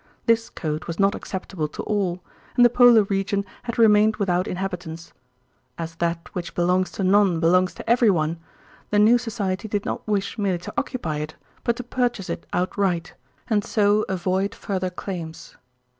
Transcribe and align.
This 0.25 0.49
code 0.49 0.85
was 0.85 0.97
not 0.97 1.13
acceptable 1.13 1.67
to 1.67 1.83
all, 1.83 2.23
and 2.55 2.65
the 2.65 2.71
Polar 2.71 3.03
region 3.03 3.45
had 3.65 3.77
remained 3.77 4.15
without 4.15 4.47
inhabitants. 4.47 5.13
As 5.77 5.93
that 5.97 6.27
which 6.33 6.55
belongs 6.55 6.89
to 6.93 7.03
none 7.03 7.39
belongs 7.39 7.75
to 7.75 7.87
every 7.87 8.09
one, 8.09 8.39
the 8.89 8.97
new 8.97 9.19
Society 9.19 9.67
did 9.67 9.85
not 9.85 10.07
wish 10.07 10.39
merely 10.39 10.57
to 10.57 10.73
occupy 10.75 11.17
it, 11.17 11.35
but 11.63 11.75
to 11.75 11.83
purchase 11.83 12.31
it 12.31 12.47
outright, 12.51 13.13
and 13.47 13.63
so 13.63 14.03
avoid 14.09 14.55
further 14.55 14.89
claims. 14.89 15.55